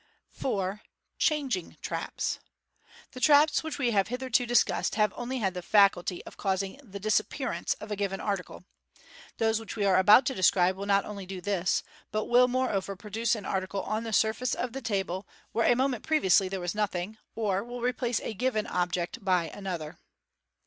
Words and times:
4." 0.31 0.81
Changing" 1.29 1.77
Traps.— 1.83 2.39
The 3.11 3.19
traps 3.19 3.61
which 3.63 3.77
we 3.77 3.91
have 3.91 4.07
hitherto 4.07 4.47
dis 4.47 4.63
cussed 4.63 4.95
have 4.95 5.13
only 5.15 5.37
had 5.37 5.53
the 5.53 5.61
faculty 5.61 6.25
of 6.25 6.37
causing 6.37 6.79
the 6.83 6.99
disappearance 6.99 7.75
of 7.75 7.91
a 7.91 7.95
given 7.95 8.19
article. 8.19 8.63
Those 9.37 9.59
which 9.59 9.75
we 9.75 9.85
are 9.85 9.99
about 9.99 10.25
to 10.25 10.33
describe 10.33 10.75
will 10.75 10.87
not 10.87 11.05
only 11.05 11.27
do 11.27 11.39
this, 11.39 11.83
but 12.11 12.25
will, 12.25 12.47
moreover, 12.47 12.95
produce 12.95 13.35
an 13.35 13.45
article 13.45 13.83
on 13.83 14.03
the 14.03 14.11
surface 14.11 14.55
of 14.55 14.73
the 14.73 14.81
table 14.81 15.27
MODERN 15.53 15.53
MAGIC 15.53 15.53
443 15.53 15.53
Fig. 15.53 15.53
270. 15.53 15.53
where 15.53 15.71
a 15.71 15.81
moment 15.83 16.03
previously 16.03 16.49
there 16.49 16.59
was 16.59 16.73
nothing, 16.73 17.17
or 17.35 17.63
will 17.63 17.81
replace 17.81 18.19
a 18.21 18.33
given 18.33 18.65
object 18.65 19.23
by 19.23 19.49
another. 19.49 19.99